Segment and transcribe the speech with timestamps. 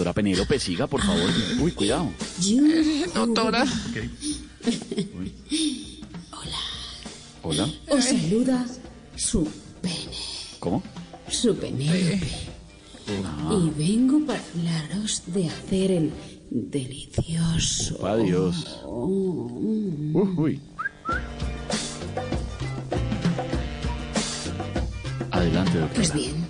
[0.00, 1.28] Doctora Penélope, siga, por favor.
[1.60, 2.08] Uy, cuidado.
[3.14, 3.66] Doctora.
[7.42, 7.68] Hola.
[7.90, 8.64] Os saluda
[9.14, 9.46] su
[9.82, 10.16] pene,
[10.58, 10.82] ¿Cómo?
[11.28, 12.18] su Penélope.
[13.06, 16.12] Y vengo para hablaros de hacer el
[16.48, 18.06] delicioso.
[18.06, 18.80] Adiós.
[18.86, 20.62] Uy.
[25.30, 25.94] Adelante, doctora.
[25.94, 26.48] Pues bien,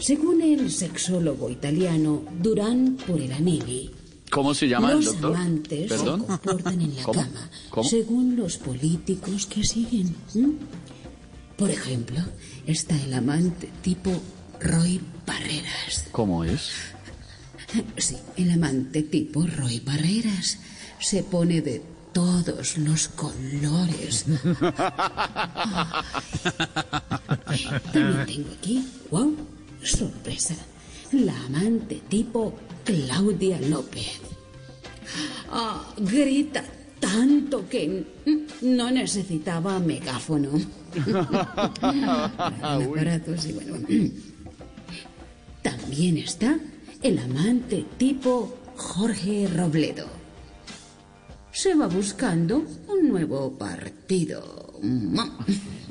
[0.00, 3.90] según el sexólogo italiano Durán Porelanelli,
[4.30, 5.34] ¿Cómo se llama el los doctor?
[5.36, 6.20] amantes ¿Perdón?
[6.20, 7.20] se comportan en la ¿Cómo?
[7.20, 7.88] cama ¿Cómo?
[7.88, 10.14] según los políticos que siguen.
[11.56, 12.20] Por ejemplo,
[12.66, 14.10] está el amante tipo
[14.60, 16.06] Roy Barreras.
[16.12, 16.70] ¿Cómo es?
[17.96, 20.58] Sí, el amante tipo Roy Barreras
[21.00, 24.26] se pone de todos los colores.
[27.92, 29.34] También tengo aquí, wow,
[29.82, 30.54] sorpresa,
[31.12, 34.20] la amante tipo Claudia López.
[35.50, 36.64] Ah, grita
[37.00, 38.04] tanto que
[38.62, 40.50] no necesitaba megáfono.
[42.60, 43.76] aparatos y bueno.
[45.62, 46.58] También está
[47.02, 50.06] el amante tipo Jorge Robledo.
[51.52, 54.78] Se va buscando un nuevo partido.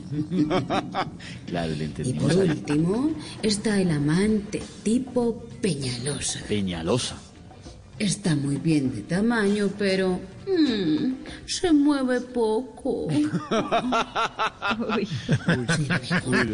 [1.48, 6.40] Claro, le Y por último está el amante tipo Peñalosa.
[6.48, 7.16] Peñalosa.
[7.98, 11.14] Está muy bien de tamaño, pero mm,
[11.46, 13.08] se mueve poco.
[15.76, 16.48] Sí, mejor.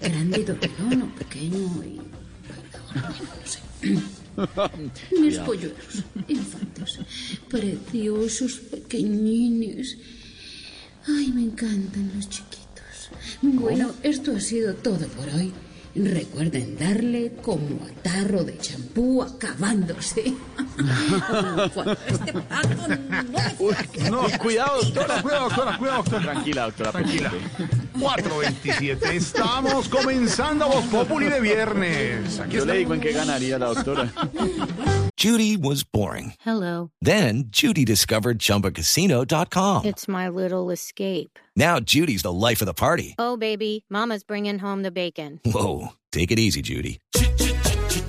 [0.00, 1.96] Grande doterón o pequeño y...
[1.96, 3.60] no sé.
[5.18, 6.98] Mis polluelos, infantes,
[7.48, 9.96] preciosos, pequeñines.
[11.08, 13.10] Ay, me encantan los chiquitos.
[13.42, 15.52] Bueno, esto ha sido todo por hoy.
[15.94, 20.34] Recuerden darle como a tarro de champú acabándose.
[21.74, 22.88] Cuando este pato
[24.10, 26.22] no No, cuidado, doctora, cuidado, doctora, cuidado, doctora.
[26.32, 27.32] Tranquila, doctora Tranquila.
[27.98, 29.16] 427.
[29.16, 32.38] Estamos comenzando Voz Populi de viernes.
[32.40, 34.10] Aquí Yo le digo en qué ganaría la doctora.
[35.16, 36.34] Judy was boring.
[36.40, 36.90] Hello.
[37.02, 39.84] Then Judy discovered ChumbaCasino.com.
[39.84, 41.38] It's my little escape.
[41.56, 43.16] Now Judy's the life of the party.
[43.18, 45.40] Oh, baby, Mama's bringing home the bacon.
[45.44, 47.00] Whoa, take it easy, Judy.